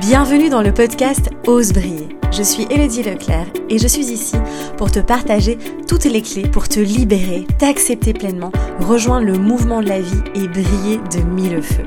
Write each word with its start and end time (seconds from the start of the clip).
Bienvenue 0.00 0.48
dans 0.48 0.60
le 0.60 0.74
podcast 0.74 1.30
Ose 1.46 1.72
briller. 1.72 2.08
Je 2.32 2.42
suis 2.42 2.66
Elodie 2.68 3.04
Leclerc 3.04 3.46
et 3.70 3.78
je 3.78 3.86
suis 3.86 4.06
ici 4.06 4.34
pour 4.76 4.90
te 4.90 4.98
partager 4.98 5.56
toutes 5.86 6.04
les 6.06 6.20
clés 6.20 6.48
pour 6.48 6.68
te 6.68 6.80
libérer, 6.80 7.46
t'accepter 7.58 8.12
pleinement, 8.12 8.50
rejoindre 8.80 9.26
le 9.26 9.38
mouvement 9.38 9.80
de 9.80 9.88
la 9.88 10.00
vie 10.00 10.22
et 10.34 10.48
briller 10.48 10.98
de 11.12 11.22
mille 11.22 11.62
feux. 11.62 11.86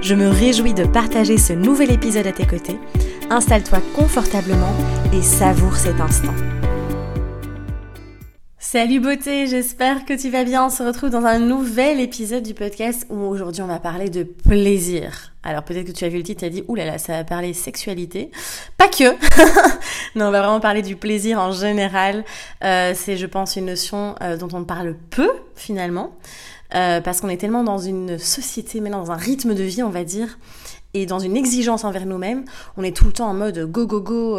Je 0.00 0.14
me 0.14 0.28
réjouis 0.28 0.74
de 0.74 0.84
partager 0.84 1.38
ce 1.38 1.52
nouvel 1.52 1.90
épisode 1.90 2.28
à 2.28 2.32
tes 2.32 2.46
côtés. 2.46 2.78
Installe-toi 3.30 3.80
confortablement 3.96 4.74
et 5.12 5.22
savoure 5.22 5.74
cet 5.74 6.00
instant. 6.00 6.34
Salut 8.72 9.00
beauté, 9.00 9.48
j'espère 9.48 10.04
que 10.04 10.12
tu 10.12 10.30
vas 10.30 10.44
bien. 10.44 10.66
On 10.66 10.70
se 10.70 10.84
retrouve 10.84 11.10
dans 11.10 11.24
un 11.24 11.40
nouvel 11.40 11.98
épisode 11.98 12.44
du 12.44 12.54
podcast 12.54 13.04
où 13.10 13.16
aujourd'hui 13.16 13.62
on 13.62 13.66
va 13.66 13.80
parler 13.80 14.10
de 14.10 14.22
plaisir. 14.22 15.32
Alors 15.42 15.64
peut-être 15.64 15.88
que 15.88 15.90
tu 15.90 16.04
as 16.04 16.08
vu 16.08 16.18
le 16.18 16.22
titre, 16.22 16.38
tu 16.38 16.44
as 16.44 16.50
dit 16.50 16.62
oulala, 16.68 16.96
ça 16.98 17.14
va 17.14 17.24
parler 17.24 17.52
sexualité. 17.52 18.30
Pas 18.76 18.86
que. 18.86 19.10
non, 20.14 20.26
on 20.26 20.30
va 20.30 20.38
vraiment 20.38 20.60
parler 20.60 20.82
du 20.82 20.94
plaisir 20.94 21.40
en 21.40 21.50
général. 21.50 22.24
Euh, 22.62 22.92
c'est, 22.94 23.16
je 23.16 23.26
pense, 23.26 23.56
une 23.56 23.66
notion 23.66 24.14
euh, 24.22 24.36
dont 24.36 24.50
on 24.52 24.62
parle 24.62 24.94
peu 25.10 25.32
finalement, 25.56 26.16
euh, 26.76 27.00
parce 27.00 27.20
qu'on 27.20 27.28
est 27.28 27.38
tellement 27.38 27.64
dans 27.64 27.78
une 27.78 28.20
société, 28.20 28.80
mais 28.80 28.90
dans 28.90 29.10
un 29.10 29.16
rythme 29.16 29.52
de 29.52 29.64
vie, 29.64 29.82
on 29.82 29.90
va 29.90 30.04
dire, 30.04 30.38
et 30.94 31.06
dans 31.06 31.18
une 31.18 31.36
exigence 31.36 31.82
envers 31.82 32.06
nous-mêmes. 32.06 32.44
On 32.76 32.84
est 32.84 32.96
tout 32.96 33.06
le 33.06 33.12
temps 33.12 33.30
en 33.30 33.34
mode 33.34 33.68
go 33.68 33.84
go 33.84 34.00
go. 34.00 34.38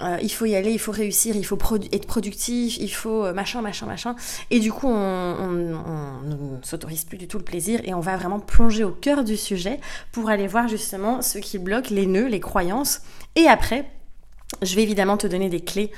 Euh, 0.00 0.16
il 0.22 0.30
faut 0.30 0.46
y 0.46 0.54
aller, 0.54 0.72
il 0.72 0.78
faut 0.78 0.92
réussir, 0.92 1.36
il 1.36 1.44
faut 1.44 1.58
être 1.92 2.06
productif, 2.06 2.78
il 2.78 2.88
faut 2.88 3.26
euh, 3.26 3.34
machin, 3.34 3.60
machin, 3.60 3.86
machin. 3.86 4.16
Et 4.50 4.58
du 4.58 4.72
coup, 4.72 4.88
on 4.88 5.50
ne 5.50 6.62
s'autorise 6.62 7.04
plus 7.04 7.18
du 7.18 7.28
tout 7.28 7.38
le 7.38 7.44
plaisir 7.44 7.80
et 7.84 7.92
on 7.92 8.00
va 8.00 8.16
vraiment 8.16 8.40
plonger 8.40 8.84
au 8.84 8.90
cœur 8.90 9.22
du 9.22 9.36
sujet 9.36 9.80
pour 10.10 10.30
aller 10.30 10.46
voir 10.46 10.66
justement 10.66 11.20
ce 11.20 11.38
qui 11.38 11.58
bloque 11.58 11.90
les 11.90 12.06
nœuds, 12.06 12.28
les 12.28 12.40
croyances. 12.40 13.02
Et 13.36 13.46
après, 13.46 13.90
je 14.62 14.74
vais 14.74 14.82
évidemment 14.82 15.18
te 15.18 15.26
donner 15.26 15.50
des 15.50 15.60
clés 15.60 15.90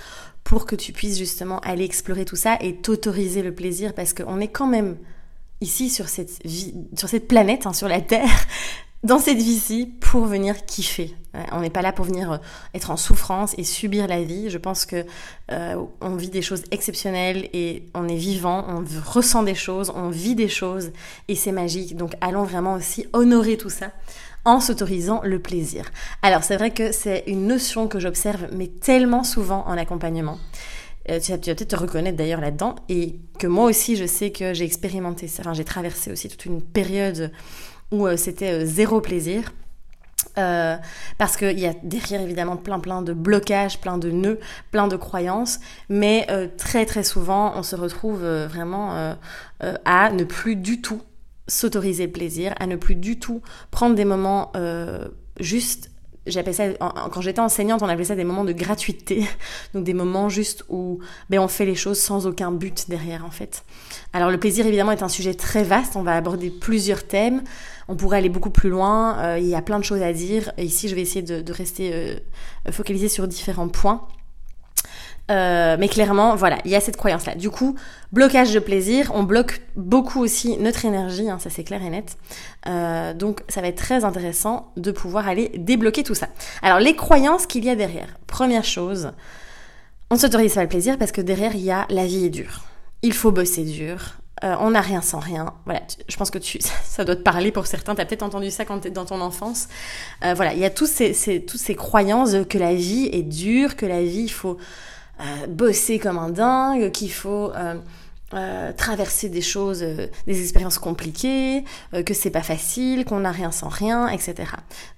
pour 0.43 0.67
que 0.67 0.77
tu 0.77 0.93
puisses 0.93 1.19
justement 1.19 1.61
aller 1.61 1.85
explorer 1.85 2.25
tout 2.25 2.37
ça 2.37 2.59
et 2.61 2.77
t'autoriser 2.77 3.43
le 3.43 3.55
plaisir 3.55 3.95
parce 3.95 4.13
qu'on 4.13 4.41
est 4.41 4.49
quand 4.49 4.67
même 4.67 4.97
ici 5.61 5.89
sur 5.89 6.09
cette 6.09 7.29
planète, 7.29 7.67
hein, 7.67 7.73
sur 7.73 7.89
la 7.89 8.01
Terre, 8.01 8.29
dans 9.05 9.19
cette 9.19 9.39
vie-ci 9.39 9.95
pour 10.01 10.25
venir 10.25 10.65
kiffer. 10.65 11.15
On 11.53 11.61
n'est 11.61 11.71
pas 11.71 11.83
là 11.83 11.93
pour 11.93 12.05
venir 12.05 12.33
euh, 12.33 12.37
être 12.75 12.91
en 12.91 12.97
souffrance 12.97 13.55
et 13.59 13.65
subir 13.65 14.07
la 14.07 14.23
vie. 14.23 14.51
Je 14.51 14.59
pense 14.59 14.87
que 14.87 15.05
euh, 15.51 15.77
on 16.01 16.17
vit 16.17 16.31
des 16.31 16.43
choses 16.43 16.63
exceptionnelles 16.71 17.49
et 17.53 17.87
on 17.95 18.09
est 18.09 18.17
vivant, 18.17 18.65
on 18.69 18.85
ressent 19.05 19.43
des 19.43 19.55
choses, 19.55 19.93
on 19.95 20.11
vit 20.11 20.35
des 20.35 20.49
choses 20.49 20.93
et 21.29 21.35
c'est 21.35 21.53
magique. 21.53 21.97
Donc 21.97 22.13
allons 22.21 22.45
vraiment 22.45 22.75
aussi 22.75 23.07
honorer 23.13 23.57
tout 23.57 23.71
ça 23.71 23.91
en 24.45 24.61
s'autorisant 24.61 25.21
le 25.25 25.39
plaisir. 25.39 25.91
Alors 26.23 26.45
c'est 26.45 26.57
vrai 26.57 26.71
que 26.71 26.93
c'est 26.93 27.25
une 27.27 27.47
notion 27.47 27.89
que 27.89 27.99
j'observe 27.99 28.47
mais 28.53 28.69
tellement 28.69 29.25
souvent 29.25 29.65
en 29.67 29.77
accompagnement. 29.77 30.39
Euh, 31.11 31.21
tu 31.21 31.33
vas, 31.33 31.39
peut-être 31.39 31.69
te 31.69 31.77
reconnaître 31.77 32.17
d'ailleurs 32.17 32.41
là-dedans 32.41 32.77
et 32.89 33.17
que 33.39 33.47
moi 33.47 33.67
aussi 33.67 33.97
je 33.97 34.07
sais 34.07 34.31
que 34.31 34.55
j'ai 34.55 34.65
expérimenté 34.65 35.29
ça, 35.29 35.43
enfin 35.43 35.53
j'ai 35.53 35.65
traversé 35.65 36.11
aussi 36.11 36.29
toute 36.29 36.47
une 36.47 36.63
période 36.63 37.31
euh, 38.03 38.17
c'était 38.17 38.63
euh, 38.63 38.67
zéro 38.67 39.01
plaisir. 39.01 39.53
Euh, 40.37 40.77
parce 41.17 41.37
qu'il 41.37 41.61
y 41.61 41.67
a 41.67 41.75
derrière 41.85 42.21
évidemment 42.21 42.57
plein 42.57 42.81
plein 42.81 43.03
de 43.03 43.13
blocages, 43.13 43.81
plein 43.81 43.99
de 43.99 44.11
nœuds, 44.11 44.41
plein 44.73 44.89
de 44.89 44.97
croyances, 44.97 45.61
mais 45.89 46.27
très 46.57 46.87
très 46.87 47.05
souvent 47.05 47.53
on 47.55 47.63
se 47.63 47.77
retrouve 47.77 48.25
vraiment 48.25 49.15
à 49.61 50.11
ne 50.11 50.25
plus 50.25 50.57
du 50.57 50.81
tout 50.81 51.01
s'autoriser 51.47 52.07
le 52.07 52.13
plaisir, 52.13 52.53
à 52.59 52.67
ne 52.67 52.75
plus 52.75 52.97
du 52.97 53.21
tout 53.21 53.43
prendre 53.71 53.95
des 53.95 54.05
moments 54.05 54.51
juste 55.39 55.91
j'appelle 56.27 56.55
ça 56.55 56.65
quand 57.13 57.21
j'étais 57.21 57.41
enseignante 57.41 57.83
on 57.83 57.89
appelait 57.89 58.05
ça 58.05 58.17
des 58.17 58.25
moments 58.25 58.45
de 58.45 58.53
gratuité. 58.53 59.25
Donc 59.75 59.85
des 59.85 59.95
moments 59.95 60.29
juste 60.29 60.65
où 60.69 60.99
ben, 61.31 61.39
on 61.41 61.49
fait 61.49 61.67
les 61.67 61.75
choses 61.75 61.99
sans 61.99 62.27
aucun 62.27 62.51
but 62.51 62.89
derrière 62.89 63.25
en 63.25 63.31
fait. 63.31 63.65
Alors 64.13 64.31
le 64.31 64.39
plaisir 64.39 64.67
évidemment 64.67 64.93
est 64.93 65.03
un 65.03 65.09
sujet 65.09 65.35
très 65.35 65.63
vaste. 65.63 65.97
On 65.97 66.03
va 66.03 66.17
aborder 66.17 66.51
plusieurs 66.51 67.07
thèmes. 67.07 67.43
On 67.89 67.97
pourrait 67.97 68.19
aller 68.19 68.29
beaucoup 68.29 68.51
plus 68.51 68.71
loin, 68.71 69.19
euh, 69.19 69.39
il 69.39 69.47
y 69.47 69.55
a 69.55 69.61
plein 69.61 69.79
de 69.79 69.85
choses 69.85 70.01
à 70.03 70.13
dire. 70.13 70.53
ici, 70.57 70.89
je 70.89 70.95
vais 70.95 71.03
essayer 71.03 71.23
de, 71.23 71.53
rester 71.53 71.91
euh, 71.93 72.17
focalisé 72.71 73.09
sur 73.09 73.29
différents 73.29 73.69
points. 73.69 74.09
Euh, 75.31 75.77
mais 75.79 75.89
clairement, 75.89 76.37
voilà, 76.37 76.59
il 76.65 76.71
y 76.71 76.75
a 76.75 76.81
cette 76.81 76.97
croyance-là. 76.97 77.35
Du 77.35 77.51
coup, 77.51 77.77
blocage 78.13 78.53
de 78.53 78.59
plaisir, 78.59 79.11
on 79.15 79.23
bloque 79.23 79.63
beaucoup 79.75 80.21
aussi 80.21 80.59
notre 80.59 80.85
énergie, 80.85 81.31
hein, 81.31 81.39
ça 81.39 81.49
c'est 81.49 81.65
clair 81.65 81.81
et 81.83 81.91
net. 81.91 82.17
donc 83.19 83.41
ça 83.49 83.63
va 83.63 83.69
être 83.69 83.79
très 83.79 84.05
intéressant 84.05 84.73
de 84.77 84.91
pouvoir 84.91 85.27
aller 85.27 85.51
débloquer 85.57 86.03
tout 86.03 86.15
ça. 86.15 86.29
Alors 86.63 86.79
les 86.79 86.95
croyances 86.95 87.47
qu'il 87.47 87.65
y 87.65 87.71
a 87.71 87.75
derrière. 87.75 88.19
Première 88.27 88.65
chose, 88.65 89.13
on 90.11 90.17
ne 90.17 90.21
s'autorise 90.21 90.55
pas 90.55 90.63
le 90.63 90.69
plaisir 90.69 90.99
parce 90.99 91.13
que 91.13 91.23
derrière 91.23 91.55
il 91.55 91.63
y 91.63 91.71
a 91.71 91.87
la 91.89 92.05
vie 92.05 92.27
est 92.27 92.31
dure. 92.31 92.63
Il 93.03 93.15
faut 93.15 93.33
bosser 93.33 93.65
dur, 93.65 94.17
euh, 94.43 94.57
on 94.61 94.71
n'a 94.71 94.81
rien 94.81 95.01
sans 95.01 95.21
rien. 95.21 95.55
Voilà, 95.65 95.81
je 96.09 96.17
pense 96.17 96.31
que 96.31 96.39
tu, 96.39 96.59
ça 96.85 97.05
doit 97.05 97.17
te 97.17 97.23
parler 97.23 97.53
pour 97.53 97.67
certains. 97.67 97.95
Tu 97.95 98.01
as 98.01 98.05
peut-être 98.05 98.23
entendu 98.23 98.51
ça 98.51 98.65
quand 98.65 98.87
dans 98.89 99.05
ton 99.05 99.21
enfance. 99.21 99.69
Euh, 100.25 100.35
voilà, 100.35 100.53
il 100.55 100.59
y 100.59 100.65
a 100.65 100.71
tous 100.71 100.87
ces, 100.87 101.13
toutes 101.45 101.61
ces 101.61 101.75
croyances 101.75 102.35
que 102.49 102.59
la 102.59 102.75
vie 102.75 103.09
est 103.13 103.23
dure, 103.23 103.77
que 103.77 103.87
la 103.87 104.03
vie, 104.03 104.23
il 104.23 104.33
faut 104.33 104.57
euh, 104.57 104.57
bosser 105.49 105.99
comme 105.99 106.19
un 106.19 106.31
dingue, 106.31 106.91
qu'il 106.91 107.13
faut 107.13 107.53
traverser 108.77 109.29
des 109.29 109.43
choses, 109.43 109.85
des 110.27 110.41
expériences 110.43 110.79
compliquées, 110.79 111.65
que 112.05 112.15
c'est 112.15 112.31
pas 112.31 112.43
facile, 112.43 113.05
qu'on 113.05 113.21
n'a 113.21 113.31
rien 113.31 113.53
sans 113.53 113.69
rien, 113.69 114.09
etc. 114.09 114.35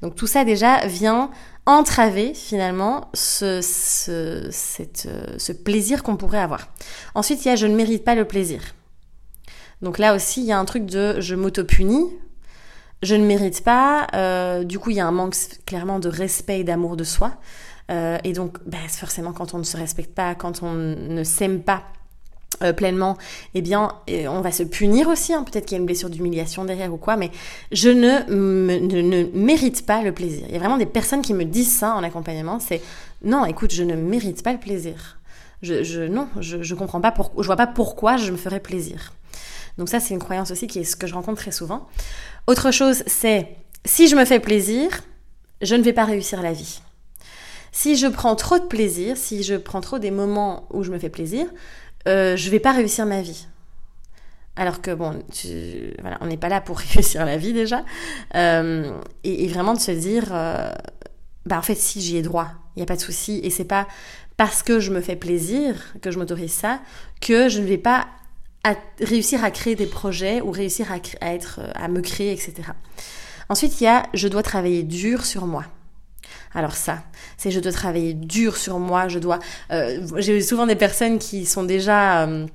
Donc 0.00 0.15
tout 0.15 0.26
ça 0.26 0.44
déjà 0.44 0.87
vient 0.87 1.31
entraver 1.66 2.32
finalement 2.32 3.10
ce, 3.12 3.60
ce, 3.60 5.53
plaisir 5.53 6.03
qu'on 6.03 6.16
pourrait 6.16 6.38
avoir. 6.38 6.69
Ensuite, 7.15 7.44
il 7.44 7.49
y 7.49 7.50
a 7.50 7.56
je 7.56 7.66
ne 7.66 7.75
mérite 7.75 8.05
pas 8.05 8.15
le 8.15 8.25
plaisir. 8.25 8.62
Donc 9.82 9.99
là 9.99 10.15
aussi, 10.15 10.41
il 10.41 10.47
y 10.47 10.53
a 10.53 10.59
un 10.59 10.65
truc 10.65 10.87
de 10.87 11.21
je 11.21 11.34
m'auto-punis, 11.34 12.06
je 13.03 13.15
ne 13.15 13.26
mérite 13.26 13.62
pas. 13.62 14.06
Euh, 14.15 14.65
du 14.65 14.78
coup, 14.78 14.91
il 14.91 14.97
y 14.97 15.00
a 15.00 15.06
un 15.06 15.12
manque 15.12 15.37
clairement 15.66 15.99
de 15.99 16.09
respect 16.09 16.60
et 16.60 16.65
d'amour 16.65 16.97
de 16.97 17.05
soi. 17.05 17.32
Euh, 17.91 18.19
et 18.24 18.32
donc, 18.32 18.58
bah, 18.66 18.78
forcément, 18.88 19.32
quand 19.32 19.54
on 19.54 19.58
ne 19.58 19.64
se 19.64 19.76
respecte 19.76 20.14
pas, 20.14 20.34
quand 20.34 20.62
on 20.62 20.72
ne 20.72 21.24
s'aime 21.24 21.62
pas 21.62 21.84
euh, 22.62 22.72
pleinement, 22.72 23.16
eh 23.54 23.62
bien, 23.62 23.92
on 24.08 24.41
va 24.41 24.50
se 24.50 24.62
punir 24.62 25.08
aussi. 25.08 25.34
Hein. 25.34 25.44
Peut-être 25.44 25.66
qu'il 25.66 25.76
y 25.76 25.78
a 25.78 25.80
une 25.80 25.86
blessure 25.86 26.10
d'humiliation 26.10 26.64
derrière 26.64 26.92
ou 26.92 26.96
quoi, 26.96 27.16
mais 27.16 27.30
je 27.72 27.88
ne, 27.88 28.28
ne, 28.30 29.25
mérite 29.38 29.84
pas 29.84 30.02
le 30.02 30.12
plaisir. 30.12 30.44
Il 30.48 30.54
y 30.54 30.56
a 30.56 30.58
vraiment 30.58 30.78
des 30.78 30.86
personnes 30.86 31.22
qui 31.22 31.34
me 31.34 31.44
disent 31.44 31.76
ça 31.76 31.94
en 31.94 32.02
accompagnement. 32.02 32.58
C'est 32.60 32.82
non, 33.22 33.44
écoute, 33.44 33.72
je 33.72 33.82
ne 33.82 33.94
mérite 33.94 34.42
pas 34.42 34.52
le 34.52 34.58
plaisir. 34.58 35.19
Je, 35.62 35.82
je 35.82 36.02
non, 36.02 36.28
je, 36.41 36.62
je 36.62 36.75
comprends 36.75 37.00
pas 37.00 37.12
pourquoi, 37.12 37.42
je 37.42 37.46
vois 37.46 37.56
pas 37.56 37.66
pourquoi 37.66 38.16
je 38.16 38.30
me 38.30 38.36
ferais 38.36 38.60
plaisir. 38.60 39.12
Donc 39.78 39.88
ça, 39.88 40.00
c'est 40.00 40.14
une 40.14 40.20
croyance 40.20 40.50
aussi 40.50 40.66
qui 40.66 40.80
est 40.80 40.84
ce 40.84 40.96
que 40.96 41.06
je 41.06 41.14
rencontre 41.14 41.41
très 41.41 41.50
souvent. 41.50 41.86
Autre 42.46 42.70
chose, 42.70 43.02
c'est 43.06 43.48
si 43.84 44.08
je 44.08 44.16
me 44.16 44.25
fais 44.25 44.41
plaisir, 44.41 44.88
je 45.62 45.75
ne 45.75 45.82
vais 45.82 45.92
pas 45.92 46.04
réussir 46.04 46.42
la 46.42 46.52
vie. 46.52 46.80
Si 47.76 47.94
je 47.94 48.06
prends 48.06 48.37
trop 48.37 48.59
de 48.59 48.64
plaisir, 48.64 49.19
si 49.19 49.42
je 49.42 49.54
prends 49.54 49.82
trop 49.82 49.98
des 49.98 50.10
moments 50.10 50.66
où 50.70 50.82
je 50.82 50.91
me 50.91 50.98
fais 50.98 51.10
plaisir, 51.10 51.44
euh, 52.09 52.34
je 52.34 52.48
vais 52.48 52.59
pas 52.59 52.72
réussir 52.72 53.04
ma 53.04 53.20
vie. 53.20 53.47
Alors 54.56 54.81
que 54.81 54.94
bon, 54.94 55.22
voilà, 56.00 56.16
on 56.22 56.26
n'est 56.26 56.38
pas 56.38 56.48
là 56.48 56.62
pour 56.62 56.78
réussir 56.94 57.26
la 57.26 57.37
vie 57.37 57.53
déjà. 57.53 57.84
Euh, 58.34 58.91
et, 59.25 59.47
vraiment 59.48 59.75
de 59.75 59.78
se 59.78 59.91
dire, 59.91 60.28
euh, 60.31 60.72
bah 61.44 61.59
en 61.59 61.62
fait 61.62 61.75
si 61.75 62.00
j'y 62.00 62.16
ai 62.16 62.22
droit, 62.22 62.48
il 62.75 62.78
n'y 62.78 62.82
a 62.82 62.87
pas 62.87 62.97
de 62.97 63.03
souci. 63.03 63.41
Et 63.42 63.50
c'est 63.50 63.66
pas 63.66 63.87
parce 64.38 64.62
que 64.62 64.81
je 64.81 64.91
me 64.91 65.03
fais 65.03 65.14
plaisir 65.14 65.75
que 66.00 66.10
je 66.10 66.19
m'autorise 66.19 66.54
ça 66.54 66.81
que 67.20 67.50
je 67.50 67.60
ne 67.60 67.66
vais 67.66 67.76
pas 67.76 68.06
à 68.64 68.75
réussir 69.03 69.44
à 69.44 69.50
créer 69.50 69.75
des 69.75 69.87
projets 69.87 70.41
ou 70.41 70.50
réussir 70.50 70.87
à, 70.91 70.97
être, 71.34 71.60
euh, 71.60 71.70
à 71.75 71.88
me 71.88 72.00
créer, 72.00 72.32
etc. 72.32 72.54
Ensuite, 73.50 73.82
il 73.82 73.84
y 73.84 73.87
a 73.87 74.05
je 74.14 74.28
dois 74.28 74.43
travailler 74.43 74.82
dur 74.82 75.26
sur 75.26 75.46
moi. 75.46 75.64
Alors 76.54 76.74
ça, 76.74 77.02
c'est 77.36 77.50
je 77.50 77.60
dois 77.60 77.72
travailler 77.72 78.14
dur 78.14 78.56
sur 78.56 78.78
moi, 78.78 79.08
je 79.08 79.18
dois... 79.18 79.38
Euh, 79.70 80.00
j'ai 80.16 80.40
souvent 80.40 80.66
des 80.66 80.76
personnes 80.76 81.18
qui 81.18 81.46
sont 81.46 81.64
déjà... 81.64 82.26
Euh, 82.26 82.46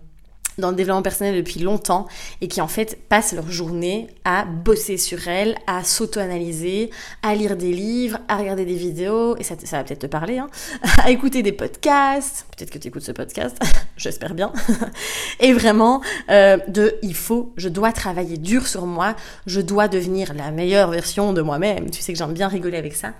dans 0.57 0.69
le 0.69 0.75
développement 0.75 1.01
personnel 1.01 1.35
depuis 1.35 1.59
longtemps 1.59 2.07
et 2.41 2.47
qui 2.47 2.61
en 2.61 2.67
fait 2.67 2.97
passent 3.09 3.33
leur 3.33 3.49
journée 3.49 4.07
à 4.23 4.45
bosser 4.45 4.97
sur 4.97 5.27
elles, 5.27 5.55
à 5.67 5.83
s'auto-analyser, 5.83 6.89
à 7.23 7.35
lire 7.35 7.55
des 7.55 7.71
livres, 7.71 8.19
à 8.27 8.37
regarder 8.37 8.65
des 8.65 8.75
vidéos, 8.75 9.37
et 9.37 9.43
ça, 9.43 9.55
ça 9.63 9.77
va 9.77 9.83
peut-être 9.83 9.99
te 9.99 10.07
parler, 10.07 10.37
hein, 10.37 10.49
à 11.03 11.09
écouter 11.09 11.43
des 11.43 11.51
podcasts, 11.51 12.45
peut-être 12.55 12.69
que 12.69 12.77
tu 12.77 12.89
écoutes 12.89 13.03
ce 13.03 13.11
podcast, 13.11 13.57
j'espère 13.97 14.33
bien, 14.33 14.51
et 15.39 15.53
vraiment 15.53 16.01
euh, 16.29 16.57
de 16.67 16.95
il 17.01 17.15
faut, 17.15 17.53
je 17.57 17.69
dois 17.69 17.91
travailler 17.91 18.37
dur 18.37 18.67
sur 18.67 18.85
moi, 18.85 19.15
je 19.47 19.61
dois 19.61 19.87
devenir 19.87 20.33
la 20.33 20.51
meilleure 20.51 20.91
version 20.91 21.33
de 21.33 21.41
moi-même, 21.41 21.89
tu 21.89 22.01
sais 22.01 22.13
que 22.13 22.19
j'aime 22.19 22.33
bien 22.33 22.47
rigoler 22.47 22.77
avec 22.77 22.95
ça. 22.95 23.13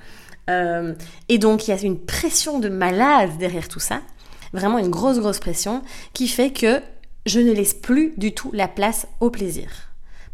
Euh, 0.50 0.94
et 1.30 1.38
donc 1.38 1.68
il 1.68 1.72
y 1.72 1.74
a 1.74 1.82
une 1.82 2.00
pression 2.00 2.60
de 2.60 2.70
malade 2.70 3.38
derrière 3.38 3.68
tout 3.68 3.80
ça, 3.80 4.02
vraiment 4.54 4.80
une 4.80 4.90
grosse 4.90 5.20
grosse 5.20 5.40
pression 5.40 5.82
qui 6.14 6.28
fait 6.28 6.52
que 6.52 6.82
je 7.26 7.40
ne 7.40 7.52
laisse 7.52 7.74
plus 7.74 8.14
du 8.18 8.34
tout 8.34 8.52
la 8.54 8.68
place 8.68 9.08
au 9.20 9.30
plaisir. 9.30 9.70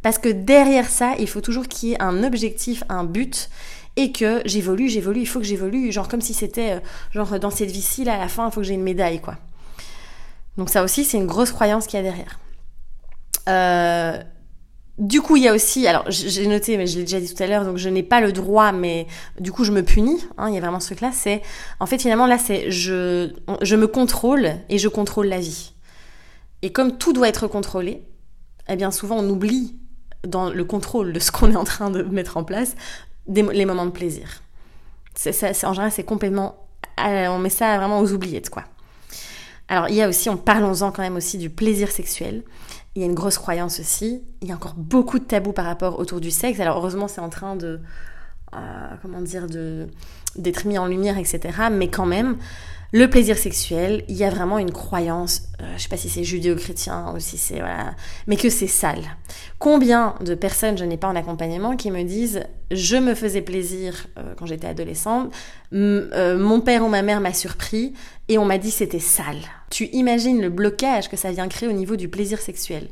Parce 0.02 0.18
que 0.18 0.30
derrière 0.30 0.90
ça, 0.90 1.16
il 1.20 1.28
faut 1.28 1.42
toujours 1.42 1.68
qu'il 1.68 1.90
y 1.90 1.94
ait 1.94 2.02
un 2.02 2.24
objectif, 2.24 2.84
un 2.90 3.04
but. 3.04 3.50
et 4.00 4.12
que 4.12 4.44
j'évolue, 4.46 4.90
j'évolue, 4.90 5.22
il 5.22 5.26
faut 5.28 5.40
que 5.40 5.46
j'évolue, 5.46 5.92
genre 5.92 6.08
comme 6.08 6.22
si 6.22 6.36
c'était, 6.36 6.74
euh, 6.74 6.80
genre 7.12 7.40
dans 7.40 7.50
cette 7.50 7.72
vie-ci, 7.72 8.04
là, 8.04 8.14
à 8.14 8.20
la 8.20 8.28
fin, 8.28 8.48
il 8.48 8.52
faut 8.52 8.62
que 8.62 8.68
j'ai 8.68 8.76
une 8.76 8.84
médaille, 8.84 9.20
quoi. 9.20 9.38
Donc 10.56 10.70
ça 10.70 10.84
aussi, 10.84 11.04
c'est 11.04 11.18
une 11.18 11.26
grosse 11.26 11.52
croyance 11.52 11.88
qu'il 11.88 11.98
y 11.98 12.00
a 12.00 12.04
derrière. 12.04 12.40
Euh, 13.50 14.22
du 14.98 15.22
coup, 15.22 15.36
il 15.36 15.44
y 15.44 15.48
a 15.48 15.54
aussi, 15.54 15.86
alors 15.86 16.06
j'ai 16.10 16.48
noté, 16.48 16.76
mais 16.76 16.88
je 16.88 16.98
l'ai 16.98 17.04
déjà 17.04 17.20
dit 17.20 17.32
tout 17.32 17.42
à 17.44 17.46
l'heure, 17.46 17.64
donc 17.64 17.78
je 17.78 17.88
n'ai 17.88 18.02
pas 18.02 18.20
le 18.20 18.32
droit, 18.32 18.72
mais 18.72 19.06
du 19.40 19.52
coup, 19.52 19.64
je 19.64 19.72
me 19.72 19.84
punis. 19.84 20.26
Hein, 20.38 20.50
il 20.50 20.56
y 20.56 20.58
a 20.58 20.62
vraiment 20.62 20.80
ce 20.80 20.88
truc-là. 20.88 21.12
C'est, 21.14 21.44
en 21.80 21.86
fait, 21.86 22.00
finalement, 22.00 22.26
là, 22.26 22.40
c'est 22.40 22.72
je, 22.72 23.30
me 23.76 23.86
contrôle 23.86 24.54
et 24.70 24.80
je 24.80 24.88
contrôle 24.88 25.28
la 25.28 25.40
vie. 25.40 25.74
Et 26.64 26.72
comme 26.72 26.98
tout 26.98 27.14
doit 27.14 27.28
être 27.28 27.48
contrôlé, 27.48 28.02
eh 28.68 28.76
bien, 28.76 28.90
souvent, 28.90 29.18
on 29.18 29.30
oublie 29.30 29.76
dans 30.26 30.50
le 30.50 30.66
contrôle 30.66 31.14
de 31.14 31.20
ce 31.20 31.32
qu'on 31.32 31.52
est 31.52 31.56
en 31.56 31.64
train 31.64 31.92
de 31.92 32.02
mettre 32.02 32.38
en 32.38 32.44
place 32.44 32.76
les 33.28 33.66
moments 33.66 33.86
de 33.86 33.92
plaisir. 33.92 34.42
En 35.64 35.74
général, 35.74 35.92
c'est 35.92 36.04
complètement, 36.04 36.68
euh, 37.00 37.28
on 37.28 37.38
met 37.38 37.50
ça 37.50 37.78
vraiment 37.78 38.00
aux 38.00 38.12
oubliettes, 38.14 38.50
quoi. 38.50 38.64
Alors, 39.68 39.90
il 39.90 39.96
y 39.96 40.02
a 40.02 40.08
aussi, 40.08 40.30
on 40.30 40.38
parlons-en 40.38 40.92
quand 40.92 41.02
même 41.02 41.18
aussi 41.18 41.38
du 41.38 41.50
plaisir 41.50 41.92
sexuel. 41.92 42.44
Il 42.98 43.02
y 43.02 43.04
a 43.04 43.06
une 43.06 43.14
grosse 43.14 43.38
croyance 43.38 43.80
aussi. 43.80 44.24
Il 44.42 44.48
y 44.48 44.52
a 44.52 44.56
encore 44.56 44.74
beaucoup 44.74 45.20
de 45.20 45.24
tabous 45.24 45.54
par 45.54 45.66
rapport 45.66 46.00
autour 46.00 46.20
du 46.20 46.32
sexe. 46.32 46.60
Alors 46.60 46.78
heureusement, 46.78 47.08
c'est 47.08 47.22
en 47.22 47.30
train 47.30 47.56
de, 47.56 47.80
euh, 48.56 48.58
comment 49.04 49.22
dire, 49.22 49.46
de 49.46 49.86
d'être 50.36 50.66
mis 50.66 50.80
en 50.80 50.88
lumière, 50.88 51.20
etc. 51.20 51.40
Mais 51.72 51.90
quand 51.90 52.08
même, 52.08 52.38
le 52.94 53.10
plaisir 53.10 53.38
sexuel, 53.38 54.06
il 54.08 54.16
y 54.16 54.24
a 54.24 54.30
vraiment 54.30 54.60
une 54.60 54.72
croyance, 54.72 55.50
je 55.60 55.66
euh, 55.66 55.68
je 55.76 55.84
sais 55.84 55.90
pas 55.90 55.98
si 55.98 56.08
c'est 56.08 56.24
judéo-chrétien 56.24 57.14
ou 57.14 57.20
si 57.20 57.38
c'est 57.38 57.60
voilà, 57.60 57.96
mais 58.28 58.38
que 58.38 58.50
c'est 58.50 58.68
sale. 58.68 59.04
Combien 59.60 60.16
de 60.22 60.36
personnes 60.36 60.78
je 60.78 60.86
n'ai 60.86 60.96
pas 60.96 61.10
en 61.10 61.16
accompagnement 61.16 61.76
qui 61.76 61.92
me 61.92 62.04
disent 62.04 62.44
je 62.72 62.96
me 62.96 63.14
faisais 63.14 63.42
plaisir 63.42 64.08
euh, 64.18 64.34
quand 64.38 64.46
j'étais 64.46 64.68
adolescente, 64.68 65.34
euh, 65.74 66.38
mon 66.38 66.62
père 66.62 66.84
ou 66.84 66.88
ma 66.88 67.02
mère 67.02 67.20
m'a 67.20 67.34
surpris 67.34 67.94
et 68.30 68.38
on 68.38 68.46
m'a 68.46 68.58
dit 68.58 68.72
c'était 68.72 69.00
sale. 69.00 69.42
Tu 69.70 69.88
imagines 69.92 70.42
le 70.42 70.50
blocage 70.50 71.10
que 71.10 71.18
ça 71.18 71.32
vient 71.32 71.50
créer 71.50 71.68
au 71.68 71.74
niveau 71.74 71.98
du 71.98 72.08
plaisir 72.08 72.40
sexuel. 72.40 72.88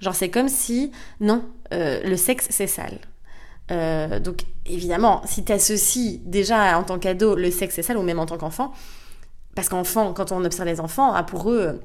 Genre 0.00 0.14
c'est 0.14 0.30
comme 0.30 0.48
si 0.48 0.92
non, 1.20 1.42
le 1.70 2.16
sexe 2.16 2.48
c'est 2.50 2.66
sale. 2.66 2.98
donc 4.20 4.42
évidemment, 4.66 5.22
si 5.24 5.42
tu 5.42 5.52
associes 5.52 6.20
déjà 6.26 6.78
en 6.78 6.82
tant 6.82 6.98
qu'ado 6.98 7.34
le 7.34 7.50
sexe 7.50 7.76
c'est 7.76 7.82
sale 7.82 7.96
ou 7.96 8.02
même 8.02 8.18
en 8.18 8.26
tant 8.26 8.36
qu'enfant, 8.36 8.72
parce 9.54 9.68
qu'enfant, 9.68 10.12
quand 10.12 10.32
on 10.32 10.44
observe 10.44 10.68
les 10.68 10.80
enfants, 10.80 11.12
ah, 11.14 11.22
pour 11.22 11.50
eux, 11.50 11.80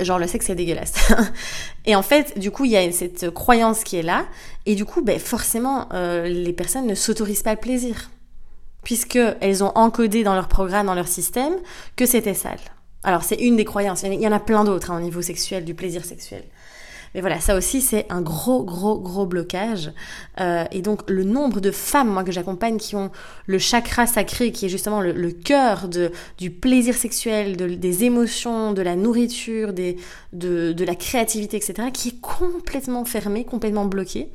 genre 0.00 0.18
le 0.18 0.26
sexe 0.26 0.46
c'est 0.46 0.54
dégueulasse. 0.54 0.94
et 1.84 1.94
en 1.94 2.02
fait, 2.02 2.38
du 2.38 2.50
coup, 2.50 2.64
il 2.64 2.70
y 2.70 2.76
a 2.76 2.90
cette 2.92 3.30
croyance 3.30 3.84
qui 3.84 3.96
est 3.96 4.02
là, 4.02 4.26
et 4.64 4.74
du 4.74 4.84
coup, 4.84 5.02
ben, 5.02 5.18
forcément, 5.18 5.88
euh, 5.92 6.26
les 6.28 6.52
personnes 6.52 6.86
ne 6.86 6.94
s'autorisent 6.94 7.42
pas 7.42 7.52
le 7.52 7.60
plaisir, 7.60 8.10
puisqu'elles 8.82 9.64
ont 9.64 9.72
encodé 9.74 10.24
dans 10.24 10.34
leur 10.34 10.48
programme, 10.48 10.86
dans 10.86 10.94
leur 10.94 11.08
système, 11.08 11.54
que 11.96 12.06
c'était 12.06 12.34
sale. 12.34 12.58
Alors 13.02 13.22
c'est 13.22 13.36
une 13.36 13.56
des 13.56 13.64
croyances, 13.64 14.02
il 14.02 14.14
y 14.14 14.26
en 14.26 14.32
a 14.32 14.40
plein 14.40 14.64
d'autres 14.64 14.90
hein, 14.90 14.98
au 14.98 15.00
niveau 15.00 15.22
sexuel, 15.22 15.64
du 15.64 15.74
plaisir 15.74 16.04
sexuel. 16.04 16.42
Mais 17.16 17.22
voilà, 17.22 17.40
ça 17.40 17.56
aussi, 17.56 17.80
c'est 17.80 18.04
un 18.10 18.20
gros, 18.20 18.62
gros, 18.62 18.98
gros 19.00 19.24
blocage. 19.24 19.90
Euh, 20.38 20.66
et 20.70 20.82
donc, 20.82 21.08
le 21.08 21.24
nombre 21.24 21.60
de 21.60 21.70
femmes, 21.70 22.10
moi, 22.10 22.22
que 22.24 22.30
j'accompagne, 22.30 22.76
qui 22.76 22.94
ont 22.94 23.10
le 23.46 23.56
chakra 23.58 24.06
sacré, 24.06 24.52
qui 24.52 24.66
est 24.66 24.68
justement 24.68 25.00
le, 25.00 25.30
cœur 25.30 25.88
du 26.36 26.50
plaisir 26.50 26.94
sexuel, 26.94 27.56
des 27.56 28.04
émotions, 28.04 28.74
de 28.74 28.82
la 28.82 28.96
nourriture, 28.96 29.72
de 29.72 30.84
la 30.84 30.94
créativité, 30.94 31.56
etc., 31.56 31.88
qui 31.90 32.08
est 32.08 32.20
complètement 32.20 33.06
fermé, 33.06 33.46
complètement 33.46 33.86
bloqué. 33.86 34.28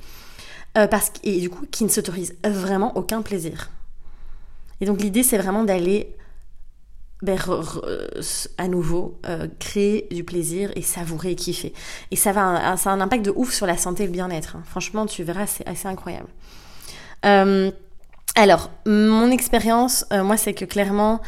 Euh, 0.75 0.87
parce, 0.87 1.11
et 1.23 1.39
du 1.39 1.51
coup, 1.51 1.67
qui 1.69 1.83
ne 1.83 1.89
s'autorise 1.89 2.33
vraiment 2.43 2.97
aucun 2.97 3.21
plaisir. 3.21 3.69
Et 4.79 4.85
donc, 4.85 5.01
l'idée, 5.01 5.21
c'est 5.21 5.37
vraiment 5.37 5.63
d'aller 5.63 6.15
ben, 7.21 7.37
à 8.57 8.67
nouveau 8.67 9.19
euh, 9.27 9.47
créer 9.59 10.07
du 10.11 10.23
plaisir 10.23 10.71
et 10.75 10.81
savourer 10.81 11.31
et 11.31 11.35
kiffer. 11.35 11.73
Et 12.09 12.15
ça, 12.15 12.31
va, 12.31 12.77
ça 12.77 12.89
a 12.89 12.93
un 12.93 13.01
impact 13.01 13.25
de 13.25 13.33
ouf 13.35 13.53
sur 13.53 13.67
la 13.67 13.77
santé 13.77 14.03
et 14.03 14.05
le 14.07 14.11
bien-être. 14.11 14.55
Hein. 14.55 14.63
Franchement, 14.65 15.05
tu 15.05 15.23
verras, 15.23 15.45
c'est 15.45 15.67
assez 15.67 15.87
incroyable. 15.87 16.29
Euh, 17.25 17.71
alors, 18.35 18.71
mon 18.85 19.29
expérience, 19.29 20.05
euh, 20.11 20.23
moi, 20.23 20.37
c'est 20.37 20.53
que 20.53 20.65
clairement, 20.65 21.21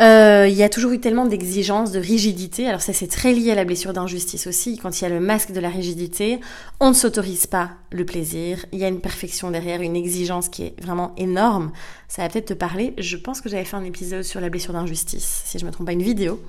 euh, 0.00 0.46
il 0.48 0.54
y 0.54 0.62
a 0.62 0.70
toujours 0.70 0.92
eu 0.92 1.00
tellement 1.00 1.26
d'exigences, 1.26 1.92
de 1.92 2.00
rigidité. 2.00 2.66
Alors 2.66 2.80
ça, 2.80 2.92
c'est 2.92 3.08
très 3.08 3.32
lié 3.32 3.52
à 3.52 3.54
la 3.54 3.64
blessure 3.64 3.92
d'injustice 3.92 4.46
aussi. 4.46 4.78
Quand 4.78 5.00
il 5.00 5.04
y 5.04 5.06
a 5.06 5.10
le 5.10 5.20
masque 5.20 5.52
de 5.52 5.60
la 5.60 5.68
rigidité, 5.68 6.40
on 6.80 6.88
ne 6.88 6.94
s'autorise 6.94 7.46
pas 7.46 7.72
le 7.90 8.06
plaisir. 8.06 8.64
Il 8.72 8.78
y 8.78 8.84
a 8.84 8.88
une 8.88 9.00
perfection 9.00 9.50
derrière, 9.50 9.82
une 9.82 9.96
exigence 9.96 10.48
qui 10.48 10.64
est 10.64 10.80
vraiment 10.82 11.12
énorme. 11.18 11.72
Ça 12.08 12.22
va 12.22 12.30
peut-être 12.30 12.46
te 12.46 12.54
parler. 12.54 12.94
Je 12.96 13.18
pense 13.18 13.42
que 13.42 13.50
j'avais 13.50 13.64
fait 13.64 13.76
un 13.76 13.84
épisode 13.84 14.22
sur 14.22 14.40
la 14.40 14.48
blessure 14.48 14.72
d'injustice, 14.72 15.42
si 15.44 15.58
je 15.58 15.66
me 15.66 15.70
trompe 15.70 15.86
pas, 15.86 15.92
une 15.92 16.02
vidéo. 16.02 16.42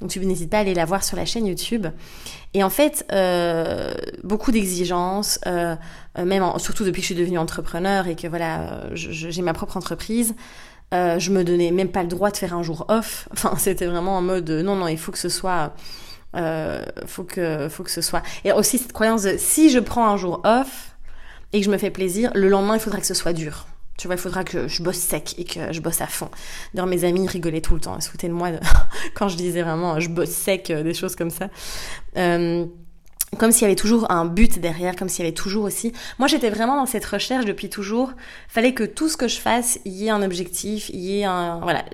Donc 0.00 0.10
tu 0.10 0.20
n'hésites 0.20 0.50
pas 0.50 0.58
à 0.58 0.60
aller 0.60 0.74
la 0.74 0.84
voir 0.84 1.02
sur 1.02 1.16
la 1.16 1.24
chaîne 1.24 1.46
YouTube. 1.46 1.86
Et 2.52 2.62
en 2.62 2.70
fait, 2.70 3.06
euh, 3.12 3.94
beaucoup 4.22 4.52
d'exigences, 4.52 5.38
euh, 5.46 5.76
même 6.22 6.44
surtout 6.58 6.84
depuis 6.84 7.00
que 7.00 7.08
je 7.08 7.14
suis 7.14 7.20
devenue 7.20 7.38
entrepreneur 7.38 8.06
et 8.06 8.16
que 8.16 8.26
voilà, 8.26 8.82
j'ai 8.94 9.42
ma 9.42 9.54
propre 9.54 9.78
entreprise. 9.78 10.34
Euh, 10.92 11.18
je 11.18 11.30
me 11.30 11.44
donnais 11.44 11.70
même 11.70 11.88
pas 11.88 12.02
le 12.02 12.08
droit 12.08 12.30
de 12.30 12.36
faire 12.36 12.54
un 12.54 12.62
jour 12.62 12.84
off. 12.88 13.28
Enfin, 13.32 13.54
c'était 13.58 13.86
vraiment 13.86 14.16
en 14.16 14.22
mode 14.22 14.50
non, 14.50 14.76
non, 14.76 14.88
il 14.88 14.98
faut 14.98 15.12
que 15.12 15.18
ce 15.18 15.28
soit. 15.28 15.74
Euh, 16.34 16.82
faut 17.06 17.24
que, 17.24 17.68
faut 17.68 17.82
que 17.82 17.90
ce 17.90 18.00
soit. 18.00 18.22
Et 18.44 18.52
aussi 18.52 18.78
cette 18.78 18.92
croyance 18.92 19.22
de 19.22 19.36
si 19.38 19.70
je 19.70 19.78
prends 19.78 20.08
un 20.08 20.16
jour 20.16 20.40
off 20.44 20.96
et 21.52 21.60
que 21.60 21.66
je 21.66 21.70
me 21.70 21.76
fais 21.76 21.90
plaisir, 21.90 22.30
le 22.34 22.48
lendemain 22.48 22.74
il 22.74 22.80
faudra 22.80 23.00
que 23.00 23.06
ce 23.06 23.14
soit 23.14 23.34
dur. 23.34 23.66
Tu 23.98 24.08
vois, 24.08 24.16
il 24.16 24.20
faudra 24.20 24.42
que 24.42 24.68
je 24.68 24.82
bosse 24.82 24.96
sec 24.96 25.34
et 25.38 25.44
que 25.44 25.72
je 25.72 25.80
bosse 25.80 26.00
à 26.00 26.06
fond. 26.06 26.30
D'ailleurs, 26.72 26.86
mes 26.86 27.04
amis 27.04 27.26
rigolaient 27.28 27.60
tout 27.60 27.74
le 27.74 27.80
temps, 27.80 27.94
ils 27.96 28.02
se 28.02 28.08
foutaient 28.08 28.28
de 28.28 28.32
moi 28.32 28.48
quand 29.14 29.28
je 29.28 29.36
disais 29.36 29.62
vraiment 29.62 30.00
je 30.00 30.08
bosse 30.08 30.30
sec, 30.30 30.70
euh, 30.70 30.82
des 30.82 30.94
choses 30.94 31.14
comme 31.14 31.30
ça. 31.30 31.48
Euh, 32.16 32.64
comme 33.38 33.50
s'il 33.50 33.62
y 33.62 33.64
avait 33.64 33.76
toujours 33.76 34.10
un 34.10 34.24
but 34.24 34.58
derrière, 34.58 34.94
comme 34.94 35.08
s'il 35.08 35.24
y 35.24 35.28
avait 35.28 35.34
toujours 35.34 35.64
aussi. 35.64 35.92
Moi, 36.18 36.28
j'étais 36.28 36.50
vraiment 36.50 36.76
dans 36.76 36.86
cette 36.86 37.04
recherche 37.04 37.44
depuis 37.44 37.70
toujours. 37.70 38.12
Fallait 38.48 38.74
que 38.74 38.84
tout 38.84 39.08
ce 39.08 39.16
que 39.16 39.28
je 39.28 39.38
fasse 39.40 39.78
y 39.84 40.06
ait 40.06 40.10
un 40.10 40.22
objectif, 40.22 40.90
y 40.90 41.20
ait 41.20 41.24
un 41.24 41.60
voilà, 41.60 41.84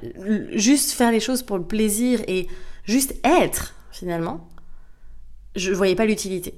juste 0.52 0.93
faire 0.93 1.12
les 1.12 1.20
choses 1.20 1.43
pour 1.43 1.56
le 1.56 1.64
plaisir 1.64 2.20
et 2.26 2.49
juste 2.85 3.14
être 3.25 3.75
finalement. 3.93 4.49
Je 5.55 5.73
voyais 5.73 5.94
pas 5.94 6.06
l'utilité. 6.06 6.55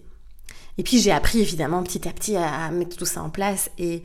Et 0.79 0.83
puis 0.83 0.99
j'ai 0.99 1.13
appris 1.13 1.41
évidemment 1.41 1.83
petit 1.83 2.09
à 2.09 2.13
petit 2.13 2.37
à 2.37 2.71
mettre 2.71 2.97
tout 2.97 3.05
ça 3.05 3.23
en 3.23 3.31
place 3.31 3.71
et 3.79 4.03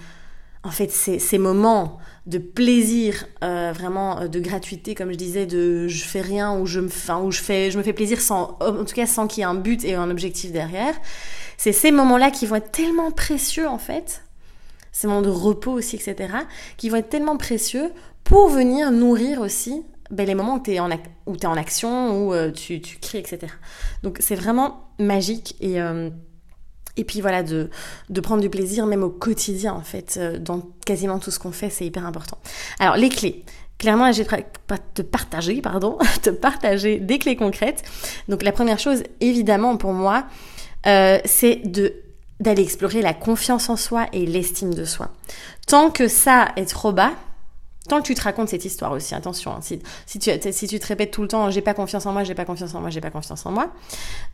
en 0.66 0.72
fait, 0.72 0.92
ces, 0.92 1.38
moments 1.38 2.00
de 2.26 2.40
plaisir, 2.40 3.28
euh, 3.44 3.72
vraiment 3.72 4.20
euh, 4.20 4.28
de 4.28 4.40
gratuité, 4.40 4.96
comme 4.96 5.12
je 5.12 5.16
disais, 5.16 5.46
de 5.46 5.88
je 5.88 6.04
fais 6.04 6.22
rien 6.22 6.58
ou 6.58 6.66
je 6.66 6.80
me, 6.80 6.90
où 7.22 7.32
je 7.32 7.40
fais, 7.40 7.94
plaisir 7.94 8.20
sans, 8.20 8.58
en 8.60 8.84
tout 8.84 8.96
cas 8.96 9.06
sans 9.06 9.28
qu'il 9.28 9.42
y 9.42 9.44
ait 9.44 9.46
un 9.46 9.54
but 9.54 9.86
et 9.86 9.94
un 9.94 10.10
objectif 10.10 10.52
derrière. 10.52 10.96
C'est 11.58 11.72
ces 11.72 11.92
moments-là 11.92 12.32
qui 12.32 12.48
vont 12.48 12.56
être 12.56 12.72
tellement 12.72 13.12
précieux 13.12 13.68
en 13.68 13.78
fait, 13.78 14.24
ces 14.92 15.06
moments 15.06 15.22
de 15.22 15.30
repos 15.30 15.74
aussi, 15.74 15.98
etc., 15.98 16.34
qui 16.78 16.90
vont 16.90 16.98
être 16.98 17.10
tellement 17.10 17.38
précieux 17.38 17.92
pour 18.24 18.50
venir 18.50 18.92
nourrir 18.92 19.42
aussi 19.42 19.84
ben, 20.10 20.26
les 20.26 20.34
moments 20.34 20.56
où 20.56 20.64
tu 20.64 20.74
es, 20.74 20.80
en, 20.80 20.90
action, 21.56 22.26
où 22.26 22.34
euh, 22.34 22.52
tu, 22.52 22.82
tu 22.82 22.98
crées, 22.98 23.20
etc. 23.20 23.54
Donc 24.02 24.18
c'est 24.20 24.36
vraiment 24.36 24.90
magique 24.98 25.56
et 25.62 25.80
et 26.98 27.04
puis 27.04 27.22
voilà, 27.22 27.44
de, 27.44 27.70
de 28.10 28.22
prendre 28.22 28.42
du 28.42 28.50
plaisir 28.50 28.86
même 28.86 29.04
au 29.04 29.10
quotidien 29.10 29.74
en 29.74 29.82
fait, 29.82 30.16
euh, 30.18 30.38
dans 30.38 30.62
quasiment 30.86 31.20
tout 31.20 31.32
ce 31.32 31.40
qu'on 31.40 31.52
fait, 31.52 31.70
c'est 31.70 31.86
hyper 31.86 32.06
important. 32.06 32.38
Alors 32.80 32.96
les 32.96 33.10
clés. 33.10 33.44
Clairement, 33.78 34.10
je 34.14 34.24
vais 34.24 34.46
te 34.94 35.02
partager, 35.02 35.60
pardon, 35.62 35.98
te 36.22 36.30
partager 36.30 36.98
des 36.98 37.20
clés 37.20 37.36
concrètes. 37.36 37.84
Donc 38.30 38.42
la 38.42 38.54
première 38.54 38.80
chose, 38.80 39.04
évidemment 39.20 39.76
pour 39.76 39.92
moi, 39.92 40.26
euh, 40.88 41.20
c'est 41.26 41.58
de 41.66 41.94
d'aller 42.42 42.64
explorer 42.64 43.02
la 43.02 43.14
confiance 43.14 43.70
en 43.70 43.78
soi 43.78 44.08
et 44.12 44.26
l'estime 44.26 44.74
de 44.74 44.84
soi. 44.84 45.10
Tant 45.68 45.90
que 45.90 46.10
ça 46.10 46.50
est 46.58 46.70
trop 46.70 46.92
bas, 46.92 47.14
Tant 47.88 48.02
que 48.02 48.08
tu 48.08 48.16
te 48.16 48.22
racontes 48.22 48.50
cette 48.50 48.66
histoire 48.66 48.92
aussi, 48.94 49.14
attention, 49.14 49.52
hein, 49.52 49.60
si, 49.62 49.80
si, 50.08 50.18
tu, 50.18 50.32
si 50.52 50.68
tu 50.68 50.80
te 50.80 50.88
répètes 50.88 51.12
tout 51.12 51.22
le 51.22 51.28
temps 51.28 51.52
j'ai 51.52 51.62
pas 51.62 51.76
confiance 51.76 52.08
en 52.08 52.14
moi, 52.14 52.24
j'ai 52.24 52.34
pas 52.34 52.46
confiance 52.46 52.74
en 52.74 52.82
moi, 52.82 52.90
j'ai 52.90 53.02
pas 53.02 53.12
confiance 53.12 53.46
en 53.46 53.52
moi, 53.52 53.72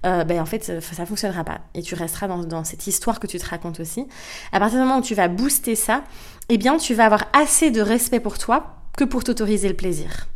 euh, 0.06 0.24
ben 0.24 0.40
en 0.40 0.46
fait 0.46 0.64
ça, 0.64 0.80
ça 0.80 1.06
fonctionnera 1.06 1.44
pas 1.44 1.60
et 1.74 1.82
tu 1.82 1.96
resteras 1.96 2.28
dans, 2.28 2.44
dans, 2.44 2.64
cette 2.64 2.88
histoire 2.88 3.20
que 3.20 3.28
tu 3.28 3.38
te 3.40 3.46
racontes 3.46 3.82
aussi. 3.82 4.08
À 4.54 4.60
partir 4.60 4.80
du 4.80 4.86
moment 4.86 5.00
où 5.00 5.02
tu 5.02 5.16
vas 5.16 5.28
booster 5.28 5.76
ça, 5.76 6.04
eh 6.48 6.58
bien 6.58 6.78
tu 6.78 6.94
vas 6.94 7.06
avoir 7.06 7.26
assez 7.34 7.72
de 7.72 7.82
respect 7.82 8.22
pour 8.22 8.38
toi 8.38 8.78
que 8.98 9.04
pour 9.04 9.24
t'autoriser 9.24 9.68
le 9.68 9.76
plaisir. 9.76 10.28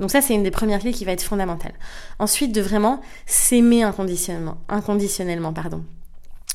Donc 0.00 0.10
ça 0.10 0.20
c'est 0.20 0.34
une 0.34 0.42
des 0.42 0.50
premières 0.50 0.80
clés 0.80 0.92
qui 0.92 1.04
va 1.04 1.12
être 1.12 1.22
fondamentale. 1.22 1.74
Ensuite 2.18 2.52
de 2.52 2.60
vraiment 2.60 3.00
s'aimer 3.26 3.84
inconditionnellement, 3.84 4.58
inconditionnellement 4.68 5.52
pardon, 5.52 5.84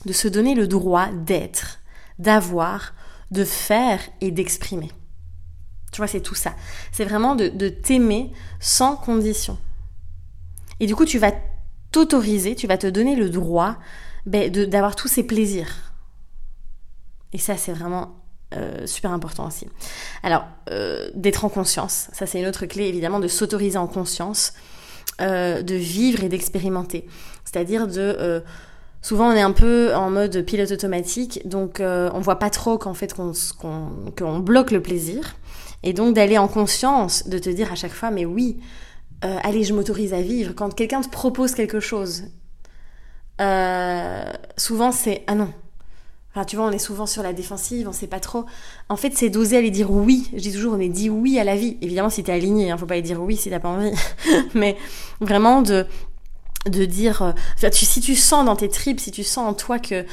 de 0.05 0.11
se 0.11 0.27
donner 0.27 0.55
le 0.55 0.67
droit 0.67 1.07
d'être, 1.13 1.79
d'avoir, 2.19 2.93
de 3.31 3.45
faire 3.45 4.01
et 4.19 4.31
d'exprimer. 4.31 4.91
Tu 5.97 6.01
vois, 6.01 6.07
c'est 6.07 6.21
tout 6.21 6.35
ça. 6.35 6.53
C'est 6.91 7.05
vraiment 7.05 7.35
de, 7.35 7.69
t'aimer 7.69 8.31
sans 8.59 8.95
condition. 8.95 9.57
Et 10.79 10.85
du 10.85 10.95
coup, 10.95 11.05
tu 11.05 11.17
vas 11.17 11.31
t'autoriser, 11.91 12.53
tu 12.53 12.67
vas 12.67 12.77
te 12.77 12.85
donner 12.85 13.15
le 13.15 13.31
droit 13.31 13.77
ben, 14.27 14.51
d'avoir 14.51 14.95
tous 14.95 15.07
ces 15.07 15.23
plaisirs. 15.23 15.91
Et 17.33 17.39
ça, 17.39 17.57
c'est 17.57 17.73
vraiment 17.73 18.13
super 18.85 19.11
important 19.11 19.47
aussi. 19.47 19.67
Alors, 20.21 20.45
d'être 21.15 21.45
en 21.45 21.49
conscience, 21.49 22.09
ça 22.13 22.27
c'est 22.27 22.39
une 22.39 22.45
autre 22.45 22.67
clé 22.67 22.83
évidemment, 22.83 23.19
de 23.19 23.27
s'autoriser 23.27 23.79
en 23.79 23.87
conscience, 23.87 24.53
de 25.19 25.73
vivre 25.73 26.23
et 26.23 26.29
d'expérimenter. 26.29 27.07
C'est-à-dire 27.43 27.87
de 27.87 28.43
Souvent, 29.07 29.29
on 29.29 29.35
est 29.35 29.41
un 29.41 29.53
peu 29.53 29.95
en 29.95 30.09
mode 30.09 30.41
pilote 30.41 30.69
automatique, 30.69 31.47
donc 31.47 31.79
euh, 31.79 32.09
on 32.13 32.19
voit 32.19 32.39
pas 32.39 32.49
trop 32.49 32.77
qu'en 32.77 32.93
fait 32.93 33.13
qu'on 33.13 34.39
bloque 34.39 34.71
le 34.71 34.81
plaisir. 34.81 35.37
Et 35.81 35.93
donc 35.93 36.13
d'aller 36.13 36.37
en 36.37 36.49
conscience, 36.49 37.25
de 37.25 37.39
te 37.39 37.49
dire 37.49 37.71
à 37.71 37.75
chaque 37.75 37.93
fois, 37.93 38.11
mais 38.11 38.25
oui, 38.25 38.57
euh, 39.23 39.37
allez, 39.43 39.63
je 39.63 39.73
m'autorise 39.73 40.13
à 40.13 40.19
vivre. 40.19 40.51
Quand 40.53 40.75
quelqu'un 40.75 40.99
te 40.99 41.07
propose 41.07 41.55
quelque 41.55 41.79
chose, 41.79 42.25
euh, 43.39 44.25
souvent 44.57 44.91
c'est 44.91 45.23
ah 45.27 45.35
non. 45.35 45.53
Enfin, 46.35 46.43
tu 46.43 46.57
vois, 46.57 46.65
on 46.65 46.71
est 46.71 46.77
souvent 46.77 47.05
sur 47.05 47.23
la 47.23 47.31
défensive, 47.31 47.87
on 47.87 47.93
sait 47.93 48.07
pas 48.07 48.19
trop. 48.19 48.45
En 48.89 48.97
fait, 48.97 49.13
c'est 49.15 49.29
d'oser 49.29 49.55
aller 49.55 49.71
dire 49.71 49.89
oui. 49.89 50.29
Je 50.33 50.39
dis 50.39 50.51
toujours, 50.51 50.73
on 50.73 50.79
est 50.79 50.89
dit 50.89 51.09
oui 51.09 51.39
à 51.39 51.45
la 51.45 51.55
vie. 51.55 51.77
Évidemment, 51.81 52.09
si 52.09 52.23
t'es 52.23 52.33
aligné, 52.33 52.71
hein, 52.71 52.77
faut 52.77 52.85
pas 52.85 52.95
aller 52.95 53.01
dire 53.03 53.21
oui 53.21 53.37
si 53.37 53.49
t'as 53.49 53.59
pas 53.59 53.69
envie. 53.69 53.91
Mais 54.53 54.75
vraiment 55.21 55.61
de 55.61 55.87
de 56.69 56.85
dire, 56.85 57.21
euh, 57.21 57.69
si 57.71 58.01
tu 58.01 58.15
sens 58.15 58.45
dans 58.45 58.55
tes 58.55 58.69
tripes, 58.69 58.99
si 58.99 59.11
tu 59.11 59.23
sens 59.23 59.49
en 59.49 59.53
toi 59.53 59.79
que 59.79 60.05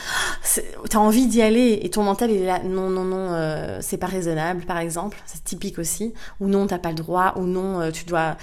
tu 0.90 0.96
as 0.96 1.00
envie 1.00 1.26
d'y 1.26 1.42
aller 1.42 1.80
et 1.82 1.90
ton 1.90 2.02
mental 2.02 2.30
est 2.30 2.44
là, 2.44 2.60
non, 2.62 2.90
non, 2.90 3.04
non, 3.04 3.32
euh, 3.32 3.78
c'est 3.80 3.96
pas 3.96 4.06
raisonnable, 4.06 4.64
par 4.64 4.78
exemple, 4.78 5.18
c'est 5.26 5.44
typique 5.44 5.78
aussi, 5.78 6.14
ou 6.40 6.48
non, 6.48 6.66
t'as 6.66 6.78
pas 6.78 6.90
le 6.90 6.96
droit, 6.96 7.34
ou 7.36 7.42
non, 7.42 7.80
euh, 7.80 7.90
tu 7.90 8.04
dois... 8.04 8.36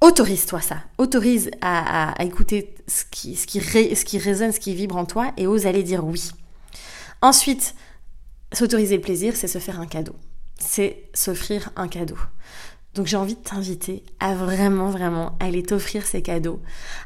Autorise-toi 0.00 0.60
ça, 0.60 0.76
autorise 0.98 1.50
à, 1.60 2.14
écouter 2.20 2.76
ce 2.86 3.02
qui, 3.10 3.34
ce, 3.34 3.48
qui 3.48 3.60
ce 3.60 4.04
qui 4.04 4.18
résonne, 4.18 4.52
ce 4.52 4.60
qui 4.60 4.72
vibre 4.72 4.96
en 4.96 5.04
toi 5.04 5.32
et 5.36 5.48
ose 5.48 5.66
aller 5.66 5.82
dire 5.82 6.04
oui. 6.04 6.30
Ensuite, 7.20 7.74
s'autoriser 8.52 8.94
le 8.94 9.02
plaisir, 9.02 9.34
c'est 9.34 9.48
se 9.48 9.58
faire 9.58 9.80
un 9.80 9.86
cadeau. 9.86 10.14
C'est 10.60 11.02
s'offrir 11.14 11.70
un 11.74 11.88
cadeau. 11.88 12.16
Donc 12.94 13.06
j'ai 13.06 13.16
envie 13.16 13.34
de 13.34 13.40
t'inviter 13.40 14.02
à 14.18 14.34
vraiment, 14.34 14.90
vraiment 14.90 15.36
aller 15.40 15.62
t'offrir 15.62 16.06
ces 16.06 16.22
cadeaux, 16.22 16.60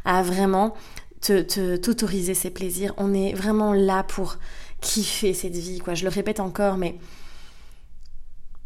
à 0.05 0.23
vraiment 0.23 0.75
te, 1.21 1.77
t'autoriser 1.77 2.35
ces 2.35 2.51
plaisirs. 2.51 2.95
On 2.97 3.13
est 3.15 3.33
vraiment 3.35 3.73
là 3.73 4.03
pour 4.03 4.39
kiffer 4.81 5.35
cette 5.35 5.57
vie, 5.57 5.79
quoi. 5.79 5.95
Je 5.95 6.05
le 6.05 6.11
répète 6.11 6.41
encore, 6.41 6.77
mais 6.77 6.97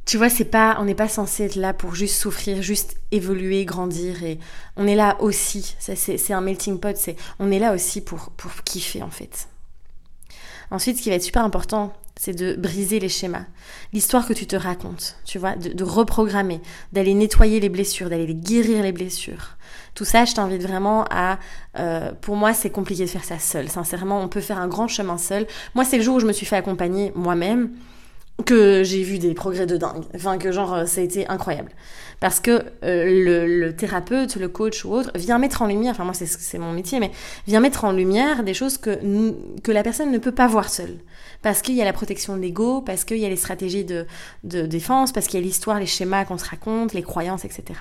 tu 0.07 0.19
vois, 0.19 0.31
c'est 0.31 0.45
pas, 0.45 0.77
on 0.79 0.85
n'est 0.85 0.95
pas 0.95 1.09
censé 1.09 1.45
être 1.45 1.57
là 1.57 1.75
pour 1.75 1.95
juste 1.95 2.17
souffrir, 2.17 2.63
juste 2.63 2.97
évoluer, 3.11 3.65
grandir, 3.65 4.23
et 4.23 4.39
on 4.77 4.87
est 4.87 4.95
là 4.95 5.17
aussi. 5.21 5.75
c'est, 5.81 6.33
un 6.33 6.41
melting 6.41 6.79
pot. 6.79 6.97
C'est, 6.97 7.17
on 7.41 7.51
est 7.51 7.59
là 7.59 7.75
aussi 7.75 8.01
pour, 8.01 8.31
pour 8.37 8.53
kiffer 8.63 9.03
en 9.03 9.11
fait. 9.11 9.49
Ensuite, 10.71 10.99
ce 10.99 11.03
qui 11.03 11.11
va 11.11 11.17
être 11.17 11.23
super 11.23 11.45
important, 11.45 11.93
c'est 12.19 12.35
de 12.35 12.55
briser 12.55 12.99
les 12.99 13.09
schémas. 13.09 13.45
L'histoire 13.93 14.27
que 14.27 14.33
tu 14.33 14.47
te 14.47 14.57
racontes, 14.57 15.17
tu 15.25 15.39
vois, 15.39 15.55
de, 15.55 15.85
reprogrammer, 15.85 16.61
d'aller 16.93 17.15
nettoyer 17.15 17.61
les 17.61 17.69
blessures, 17.69 18.09
d'aller 18.09 18.35
guérir 18.35 18.83
les 18.83 18.93
blessures. 18.93 19.57
Tout 19.95 20.05
ça, 20.05 20.25
je 20.25 20.35
t'invite 20.35 20.63
vraiment 20.63 21.05
à... 21.11 21.39
Euh, 21.79 22.13
pour 22.21 22.37
moi, 22.37 22.55
c'est 22.55 22.71
compliqué 22.71 23.05
de 23.05 23.11
faire 23.11 23.25
ça 23.25 23.39
seul. 23.39 23.69
Sincèrement, 23.69 24.21
on 24.21 24.29
peut 24.29 24.41
faire 24.41 24.59
un 24.59 24.69
grand 24.69 24.89
chemin 24.89 25.19
seul. 25.19 25.47
Moi, 25.75 25.85
c'est 25.85 25.99
le 25.99 26.03
jour 26.03 26.17
où 26.17 26.21
je 26.21 26.27
me 26.27 26.33
suis 26.33 26.47
fait 26.47 26.57
accompagner 26.57 27.13
moi-même 27.15 27.71
que 28.45 28.83
j'ai 28.85 29.03
vu 29.03 29.19
des 29.19 29.35
progrès 29.35 29.67
de 29.67 29.77
dingue. 29.77 30.05
Enfin, 30.15 30.39
que 30.39 30.53
genre, 30.53 30.75
euh, 30.75 30.87
ça 30.87 31.01
a 31.01 31.05
été 31.05 31.27
incroyable. 31.29 31.73
Parce 32.21 32.41
que 32.41 32.65
euh, 32.85 33.65
le, 33.65 33.73
thérapeute, 33.75 34.37
le 34.37 34.49
coach 34.49 34.85
ou 34.85 34.93
autre 34.93 35.11
vient 35.15 35.39
mettre 35.39 35.63
en 35.63 35.67
lumière, 35.67 35.93
enfin 35.93 36.05
moi 36.05 36.15
c'est 36.15 36.59
mon 36.59 36.73
métier, 36.73 36.99
mais 36.99 37.11
vient 37.47 37.61
mettre 37.61 37.85
en 37.85 37.93
lumière 37.93 38.43
des 38.43 38.55
choses 38.55 38.79
que, 38.79 38.99
que 39.63 39.73
la 39.73 39.83
personne 39.83 40.11
ne 40.11 40.19
peut 40.19 40.33
pas 40.33 40.47
voir 40.47 40.69
seule. 40.69 40.97
Parce 41.43 41.61
qu'il 41.61 41.75
y 41.75 41.83
a 41.83 41.85
la 41.85 41.93
protection 41.93 42.37
de 42.37 42.43
l'ego, 42.43 42.81
parce 42.81 43.05
qu'il 43.05 43.19
y 43.19 43.27
a 43.27 43.29
les 43.29 43.37
stratégies 43.37 43.85
de, 43.85 44.07
de 44.45 44.63
défense, 44.63 45.13
parce 45.13 45.27
qu'il 45.27 45.39
y 45.41 45.43
a 45.43 45.47
l'histoire, 45.47 45.79
les 45.79 45.87
schémas 45.87 46.25
qu'on 46.25 46.39
se 46.39 46.49
raconte, 46.49 46.95
les 46.95 47.03
croyances, 47.03 47.45
etc. 47.45 47.81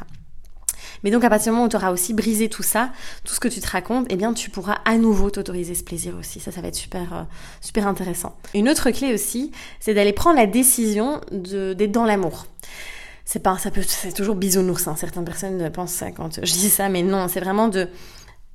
Mais 1.04 1.12
donc 1.12 1.24
à 1.24 1.30
partir 1.30 1.52
du 1.52 1.58
moment 1.58 1.68
où 1.68 1.70
tu 1.70 1.86
aussi 1.86 2.14
brisé 2.14 2.50
tout 2.50 2.64
ça, 2.64 2.92
tout 3.24 3.34
ce 3.34 3.40
que 3.40 3.48
tu 3.48 3.60
te 3.60 3.68
racontes, 3.68 4.06
eh 4.10 4.16
bien 4.16 4.34
tu 4.34 4.50
pourras 4.50 4.78
à 4.86 4.98
nouveau 4.98 5.30
t'autoriser 5.30 5.76
ce 5.76 5.84
plaisir 5.84 6.16
aussi. 6.20 6.40
Ça, 6.40 6.52
ça 6.52 6.62
va 6.62 6.68
être 6.68 6.76
super, 6.76 7.14
euh, 7.14 7.24
super 7.62 7.88
intéressant. 7.88 8.36
Une 8.54 8.70
autre 8.70 8.92
clé 8.92 9.14
aussi, 9.14 9.52
c'est 9.80 9.94
d'aller 9.94 10.14
prendre 10.14 10.38
la 10.38 10.48
décision 10.48 11.22
d'être 11.32 11.92
dans 11.92 12.06
l'amour 12.06 12.46
c'est 13.28 13.40
pas, 13.40 13.58
ça 13.58 13.72
peut, 13.72 13.82
c'est 13.82 14.14
toujours 14.14 14.36
bisounours. 14.36 14.88
Hein. 14.88 14.96
Certaines 14.96 15.26
personnes 15.26 15.72
pensent 15.72 15.94
ça 15.94 16.12
quand 16.12 16.36
je 16.36 16.54
dis 16.54 16.70
ça, 16.70 16.90
mais 16.90 17.02
non, 17.02 17.28
c'est 17.28 17.40
vraiment 17.40 17.68
de, 17.68 17.90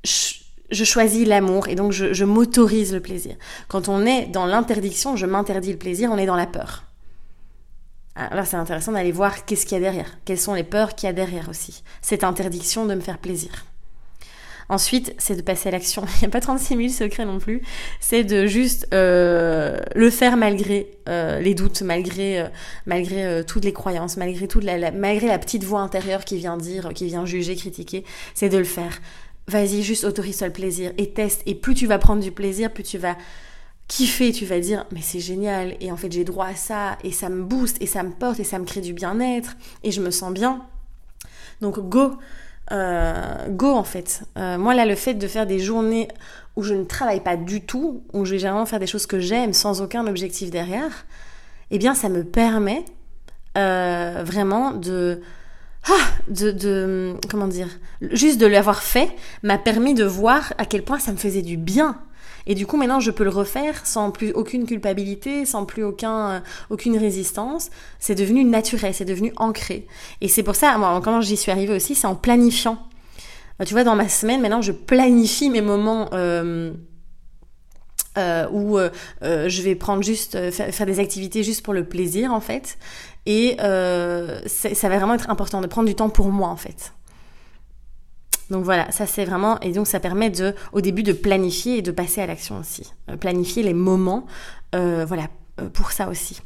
je, 0.05 0.85
choisis 0.85 1.27
l'amour 1.27 1.67
et 1.67 1.75
donc 1.75 1.91
je 1.91 2.25
m'autorise 2.25 2.95
le 2.95 3.01
plaisir. 3.01 3.35
Quand 3.67 3.89
on 3.89 4.07
est 4.07 4.27
dans 4.27 4.47
l'interdiction, 4.47 5.17
je 5.17 5.27
m'interdis 5.27 5.73
le 5.73 5.79
plaisir, 5.79 6.11
on 6.13 6.19
est 6.19 6.27
dans 6.27 6.37
la 6.37 6.47
peur. 6.47 6.85
Alors 8.17 8.47
c'est 8.47 8.57
intéressant 8.57 8.93
d'aller 8.93 9.13
voir 9.13 9.45
qu'est-ce 9.45 9.65
qu'il 9.65 9.79
y 9.79 9.81
a 9.81 9.85
derrière, 9.85 10.19
quelles 10.25 10.39
sont 10.39 10.55
les 10.55 10.65
peurs 10.65 10.95
qu'il 10.95 11.07
y 11.07 11.11
a 11.11 11.13
derrière 11.13 11.49
aussi. 11.49 11.83
Cette 12.03 12.25
interdiction 12.25 12.87
de 12.87 12.95
me 12.95 13.01
faire 13.01 13.19
plaisir. 13.19 13.65
Ensuite, 14.69 15.15
c'est 15.19 15.35
de 15.35 15.43
passer 15.43 15.69
à 15.69 15.73
l'action. 15.73 16.05
Il 16.17 16.21
n'y 16.21 16.27
a 16.27 16.31
pas 16.31 16.41
36 16.41 16.77
000 16.77 16.89
secrets 16.91 17.25
non 17.25 17.41
plus. 17.41 17.61
C'est 17.99 18.23
de 18.23 18.47
juste 18.47 18.87
euh, 18.95 19.81
le 19.97 20.11
faire 20.11 20.37
malgré 20.37 20.93
euh, 21.09 21.41
les 21.41 21.55
doutes, 21.55 21.83
malgré, 21.83 22.41
euh, 22.41 22.49
malgré 22.87 23.45
toutes 23.45 23.65
les 23.65 23.73
croyances, 23.73 24.17
malgré, 24.17 24.47
toute 24.47 24.63
la, 24.63 24.93
malgré 24.93 25.27
la 25.27 25.39
petite 25.41 25.65
voix 25.65 25.81
intérieure 25.81 26.25
qui 26.25 26.37
vient 26.37 26.57
dire, 26.57 26.91
qui 26.95 27.07
vient 27.07 27.27
juger, 27.27 27.57
critiquer. 27.57 28.05
C'est 28.35 28.49
de 28.49 28.59
le 28.59 28.65
faire. 28.65 29.01
Vas-y, 29.49 29.83
juste 29.83 30.05
autorise-toi 30.05 30.47
le 30.47 30.53
plaisir 30.53 30.93
et 30.99 31.11
teste. 31.11 31.43
Et 31.47 31.57
plus 31.57 31.75
tu 31.75 31.89
vas 31.89 31.99
prendre 31.99 32.23
du 32.23 32.31
plaisir, 32.31 32.73
plus 32.73 32.85
tu 32.85 32.99
vas 32.99 33.17
kiffer, 33.91 34.31
tu 34.33 34.47
vas 34.47 34.61
dire 34.61 34.87
mais 34.93 35.03
c'est 35.03 35.19
génial 35.19 35.75
et 35.81 35.91
en 35.91 35.97
fait 35.97 36.13
j'ai 36.13 36.23
droit 36.25 36.47
à 36.47 36.55
ça 36.55 36.97
et 37.03 37.11
ça 37.11 37.29
me 37.29 37.43
booste 37.43 37.77
et 37.83 37.87
ça 37.87 38.05
me 38.05 38.13
porte 38.13 38.39
et 38.39 38.45
ça 38.45 38.59
me 38.61 38.65
crée 38.65 38.81
du 38.81 38.93
bien-être 38.93 39.57
et 39.83 39.91
je 39.91 40.01
me 40.01 40.11
sens 40.11 40.33
bien. 40.33 40.63
Donc 41.61 41.81
go, 41.81 42.13
euh, 42.71 43.49
go 43.49 43.73
en 43.75 43.83
fait. 43.83 44.23
Euh, 44.39 44.57
moi 44.59 44.75
là, 44.75 44.87
le 44.87 44.95
fait 44.95 45.15
de 45.15 45.27
faire 45.27 45.45
des 45.45 45.59
journées 45.59 46.07
où 46.57 46.63
je 46.63 46.75
ne 46.75 46.85
travaille 46.85 47.21
pas 47.21 47.37
du 47.37 47.63
tout, 47.63 48.03
où 48.13 48.25
je 48.25 48.33
vais 48.33 48.39
généralement 48.39 48.65
faire 48.65 48.79
des 48.79 48.87
choses 48.87 49.07
que 49.07 49.19
j'aime 49.19 49.53
sans 49.53 49.83
aucun 49.83 50.07
objectif 50.07 50.51
derrière, 50.51 51.05
eh 51.73 51.79
bien 51.79 51.95
ça 51.95 52.09
me 52.09 52.25
permet 52.25 52.85
euh, 53.59 54.23
vraiment 54.25 54.71
de... 54.71 55.21
Ah, 55.89 56.07
de, 56.29 56.51
de, 56.51 57.15
comment 57.31 57.47
dire, 57.47 57.69
juste 58.13 58.39
de 58.39 58.45
l'avoir 58.47 58.83
fait 58.83 59.11
m'a 59.43 59.57
permis 59.57 59.95
de 59.95 60.05
voir 60.05 60.53
à 60.59 60.67
quel 60.67 60.83
point 60.83 60.99
ça 60.99 61.11
me 61.11 61.17
faisait 61.17 61.41
du 61.41 61.57
bien 61.57 61.99
et 62.47 62.55
du 62.55 62.67
coup, 62.67 62.77
maintenant, 62.77 63.01
je 63.01 63.11
peux 63.11 63.25
le 63.25 63.31
refaire 63.31 63.87
sans 63.87 64.11
plus 64.11 64.33
aucune 64.33 64.67
culpabilité, 64.67 65.45
sans 65.45 65.65
plus 65.65 65.85
aucun, 65.85 66.31
euh, 66.31 66.41
aucune 66.71 66.97
résistance. 66.99 67.71
C'est 67.99 68.15
devenu 68.15 68.45
naturel, 68.45 68.95
c'est 68.95 69.05
devenu 69.05 69.33
ancré. 69.37 69.87
Et 70.21 70.29
c'est 70.29 70.43
pour 70.43 70.57
ça, 70.57 70.77
moi, 70.79 71.01
comment 71.03 71.21
j'y 71.21 71.37
suis 71.37 71.53
arrivée 71.53 71.75
aussi, 71.75 71.95
c'est 71.95 72.07
en 72.07 72.15
planifiant. 72.15 72.79
Euh, 73.61 73.65
tu 73.65 73.75
vois, 73.75 73.85
dans 73.85 73.97
ma 73.97 74.09
semaine, 74.09 74.41
maintenant, 74.41 74.63
je 74.63 74.73
planifie 74.73 75.51
mes 75.51 75.63
moments. 75.63 76.09
Euh, 76.13 76.73
euh, 78.19 78.49
où 78.51 78.77
je 79.23 79.63
vais 79.63 79.77
prendre 79.77 80.03
juste 80.03 80.51
faire, 80.51 80.85
des 80.85 80.99
activités 80.99 81.45
juste 81.45 81.65
pour 81.65 81.73
le 81.73 81.85
plaisir 81.85 82.35
en 82.35 82.41
fait 82.41 82.77
et 83.25 83.57
ça 83.57 84.89
va 84.89 84.99
vraiment 84.99 85.15
être 85.15 85.31
important 85.31 85.61
de 85.61 85.69
prendre 85.69 85.87
du 85.87 85.95
temps 85.95 86.11
pour 86.11 86.27
moi 86.27 86.49
en 86.49 86.57
fait 86.57 86.93
donc 88.51 88.65
voilà, 88.65 88.91
ça 88.91 89.07
c'est 89.07 89.25
vraiment 89.25 89.61
et 89.61 89.73
donc 89.73 89.87
ça 89.87 90.01
permet 90.01 90.29
de 90.29 90.55
au 90.73 90.81
début 90.81 91.03
de 91.03 91.13
planifier 91.13 91.79
et 91.79 91.83
de 91.83 91.93
passer 91.93 92.21
à 92.21 92.27
l'action 92.27 92.59
aussi. 92.59 92.93
Euh, 93.09 93.17
planifier 93.17 93.63
les 93.63 93.75
moments, 93.75 94.27
euh, 94.75 95.05
voilà 95.07 95.29
euh, 95.61 95.69
pour 95.69 95.93
ça 95.93 96.09
aussi. 96.09 96.41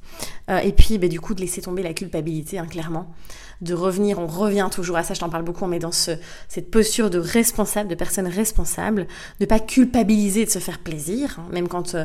et 0.63 0.73
puis 0.73 0.99
bah, 0.99 1.09
du 1.09 1.21
coup 1.21 1.35
de 1.35 1.41
laisser 1.41 1.63
tomber 1.63 1.83
la 1.83 1.95
culpabilité, 1.95 2.59
hein, 2.59 2.67
clairement, 2.67 3.13
de 3.61 3.75
revenir, 3.75 4.19
on 4.19 4.27
revient 4.27 4.69
toujours 4.71 4.97
à 4.97 5.03
ça, 5.03 5.15
je 5.15 5.21
t'en 5.21 5.29
parle 5.29 5.45
beaucoup, 5.45 5.71
est 5.73 5.79
dans 5.79 5.93
ce, 5.93 6.13
cette 6.49 6.71
posture 6.71 7.11
de 7.11 7.19
responsable, 7.19 7.89
de 7.89 7.95
personne 7.95 8.27
responsable, 8.27 9.07
de 9.41 9.47
pas 9.47 9.61
culpabiliser 9.61 10.45
de 10.45 10.51
se 10.51 10.59
faire 10.59 10.79
plaisir, 10.79 11.37
hein, 11.39 11.47
même 11.51 11.69
quand 11.69 11.97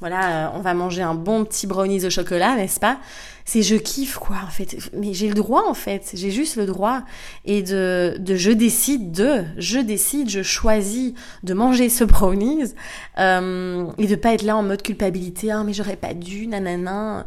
voilà, 0.00 0.46
euh, 0.46 0.50
on 0.54 0.60
va 0.60 0.72
manger 0.72 1.02
un 1.02 1.14
bon 1.14 1.44
petit 1.44 1.66
brownies 1.66 2.06
au 2.06 2.10
chocolat, 2.10 2.56
n'est-ce 2.56 2.80
pas? 2.80 2.98
C'est 3.44 3.62
je 3.62 3.76
kiffe 3.76 4.16
quoi 4.16 4.36
en 4.46 4.50
fait. 4.50 4.76
Mais 4.96 5.12
j'ai 5.12 5.28
le 5.28 5.34
droit 5.34 5.64
en 5.68 5.74
fait, 5.74 6.12
j'ai 6.14 6.30
juste 6.30 6.56
le 6.56 6.64
droit 6.64 7.02
et 7.44 7.62
de, 7.62 8.16
de 8.18 8.34
je 8.34 8.50
décide 8.50 9.12
de, 9.12 9.44
je 9.58 9.78
décide, 9.78 10.30
je 10.30 10.42
choisis 10.42 11.12
de 11.42 11.52
manger 11.52 11.90
ce 11.90 12.04
brownies 12.04 12.72
euh, 13.18 13.86
et 13.98 14.06
de 14.06 14.14
pas 14.14 14.32
être 14.32 14.42
là 14.42 14.56
en 14.56 14.62
mode 14.62 14.82
culpabilité, 14.82 15.50
ah 15.50 15.64
mais 15.64 15.74
j'aurais 15.74 15.96
pas 15.96 16.14
dû, 16.14 16.46
nanana. 16.46 17.26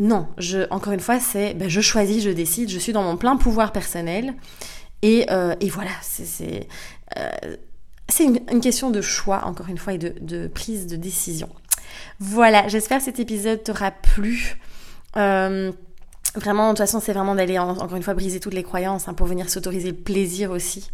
Non, 0.00 0.28
je, 0.38 0.66
encore 0.70 0.94
une 0.94 1.00
fois, 1.00 1.20
c'est 1.20 1.54
ben, 1.54 1.68
je 1.68 1.80
choisis, 1.80 2.24
je 2.24 2.30
décide, 2.30 2.70
je 2.70 2.78
suis 2.78 2.92
dans 2.92 3.02
mon 3.02 3.16
plein 3.16 3.36
pouvoir 3.36 3.70
personnel. 3.70 4.34
Et, 5.02 5.26
euh, 5.30 5.54
voilà, 5.70 5.90
c'est 6.02 6.66
euh, 7.18 7.56
une, 8.18 8.60
question 8.60 8.90
de 8.90 9.00
choix, 9.00 9.44
encore 9.44 9.68
une 9.68 9.78
fois, 9.78 9.92
et 9.92 9.98
de, 9.98 10.14
de 10.20 10.48
prise 10.48 10.86
de 10.86 10.96
décision. 10.96 11.48
Voilà, 12.18 12.66
j'espère 12.68 12.98
que 12.98 13.04
cet 13.04 13.20
épisode 13.20 13.62
t'aura 13.62 13.90
plu. 13.90 14.58
Euh, 15.16 15.72
vraiment, 16.34 16.68
de 16.68 16.70
toute 16.70 16.78
façon, 16.78 17.00
c'est 17.00 17.12
vraiment 17.12 17.34
d'aller 17.34 17.58
encore 17.58 17.94
une 17.94 18.02
fois 18.02 18.14
briser 18.14 18.40
toutes 18.40 18.54
les 18.54 18.62
croyances 18.62 19.08
hein, 19.08 19.14
pour 19.14 19.26
venir 19.26 19.50
s'autoriser 19.50 19.90
le 19.90 19.96
plaisir 19.96 20.50
aussi. 20.50 20.90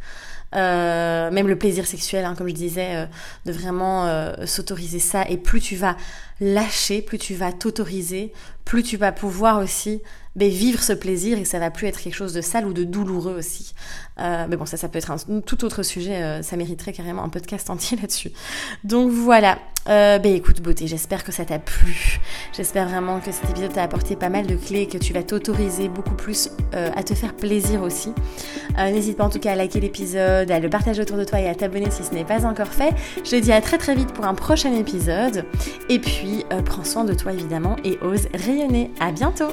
Euh, 0.54 1.30
même 1.30 1.48
le 1.48 1.56
plaisir 1.56 1.86
sexuel, 1.86 2.24
hein, 2.24 2.34
comme 2.36 2.48
je 2.48 2.54
disais, 2.54 2.96
euh, 2.96 3.06
de 3.46 3.52
vraiment 3.52 4.06
euh, 4.06 4.46
s'autoriser 4.46 5.00
ça. 5.00 5.28
Et 5.28 5.36
plus 5.36 5.60
tu 5.60 5.76
vas 5.76 5.96
lâcher, 6.40 7.02
plus 7.02 7.18
tu 7.18 7.34
vas 7.34 7.52
t'autoriser, 7.52 8.32
plus 8.64 8.82
tu 8.82 8.96
vas 8.96 9.12
pouvoir 9.12 9.58
aussi 9.58 10.02
ben, 10.36 10.50
vivre 10.50 10.82
ce 10.82 10.92
plaisir 10.92 11.38
et 11.38 11.46
ça 11.46 11.58
va 11.58 11.70
plus 11.70 11.86
être 11.86 11.98
quelque 11.98 12.14
chose 12.14 12.34
de 12.34 12.42
sale 12.42 12.66
ou 12.66 12.74
de 12.74 12.84
douloureux 12.84 13.34
aussi. 13.38 13.72
Euh, 14.20 14.44
mais 14.50 14.56
bon, 14.56 14.66
ça, 14.66 14.76
ça 14.76 14.88
peut 14.88 14.98
être 14.98 15.10
un 15.10 15.40
tout 15.40 15.64
autre 15.64 15.82
sujet. 15.82 16.22
Euh, 16.22 16.42
ça 16.42 16.56
mériterait 16.56 16.92
carrément 16.92 17.24
un 17.24 17.30
podcast 17.30 17.70
entier 17.70 17.96
là-dessus. 18.02 18.32
Donc 18.84 19.10
voilà. 19.10 19.58
Euh, 19.88 20.18
ben 20.18 20.34
écoute, 20.34 20.60
beauté, 20.60 20.88
j'espère 20.88 21.24
que 21.24 21.32
ça 21.32 21.44
t'a 21.44 21.58
plu. 21.60 22.18
J'espère 22.52 22.88
vraiment 22.88 23.20
que 23.20 23.32
cet 23.32 23.48
épisode 23.48 23.72
t'a 23.72 23.84
apporté 23.84 24.16
pas 24.16 24.28
mal 24.28 24.46
de 24.46 24.56
clés 24.56 24.82
et 24.82 24.88
que 24.88 24.98
tu 24.98 25.12
vas 25.12 25.22
t'autoriser 25.22 25.88
beaucoup 25.88 26.16
plus 26.16 26.50
à 26.72 27.04
te 27.04 27.14
faire 27.14 27.34
plaisir 27.34 27.82
aussi. 27.82 28.12
N'hésite 28.76 29.16
pas 29.16 29.24
en 29.24 29.30
tout 29.30 29.38
cas 29.38 29.52
à 29.52 29.54
liker 29.54 29.78
l'épisode, 29.78 30.35
à 30.48 30.58
le 30.60 30.68
partager 30.68 31.02
autour 31.02 31.16
de 31.16 31.24
toi 31.24 31.40
et 31.40 31.48
à 31.48 31.54
t'abonner 31.54 31.90
si 31.90 32.02
ce 32.02 32.12
n'est 32.12 32.24
pas 32.24 32.44
encore 32.44 32.68
fait. 32.68 32.94
Je 33.24 33.30
te 33.30 33.36
dis 33.36 33.52
à 33.52 33.60
très 33.60 33.78
très 33.78 33.94
vite 33.94 34.12
pour 34.12 34.26
un 34.26 34.34
prochain 34.34 34.74
épisode. 34.74 35.44
Et 35.88 35.98
puis, 35.98 36.44
prends 36.64 36.84
soin 36.84 37.04
de 37.04 37.14
toi 37.14 37.32
évidemment 37.32 37.76
et 37.84 37.98
ose 38.02 38.28
rayonner. 38.34 38.90
À 39.00 39.12
bientôt! 39.12 39.52